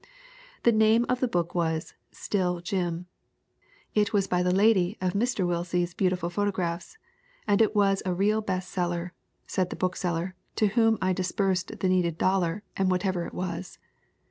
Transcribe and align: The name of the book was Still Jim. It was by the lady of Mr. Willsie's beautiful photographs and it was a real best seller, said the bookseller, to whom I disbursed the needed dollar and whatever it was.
The 0.63 0.71
name 0.71 1.05
of 1.07 1.19
the 1.19 1.27
book 1.27 1.53
was 1.53 1.93
Still 2.11 2.59
Jim. 2.59 3.05
It 3.93 4.13
was 4.13 4.25
by 4.27 4.41
the 4.41 4.49
lady 4.51 4.97
of 4.99 5.13
Mr. 5.13 5.45
Willsie's 5.45 5.93
beautiful 5.93 6.31
photographs 6.31 6.97
and 7.47 7.61
it 7.61 7.75
was 7.75 8.01
a 8.03 8.11
real 8.15 8.41
best 8.41 8.71
seller, 8.71 9.13
said 9.45 9.69
the 9.69 9.75
bookseller, 9.75 10.33
to 10.55 10.69
whom 10.69 10.97
I 11.03 11.13
disbursed 11.13 11.81
the 11.81 11.87
needed 11.87 12.17
dollar 12.17 12.63
and 12.75 12.89
whatever 12.89 13.27
it 13.27 13.33
was. 13.35 13.77